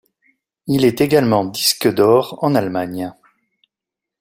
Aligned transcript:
Il 0.65 0.83
est 0.83 0.99
également 0.99 1.45
disque 1.45 1.87
d'or 1.93 2.39
en 2.43 2.55
Allemagne. 2.55 3.13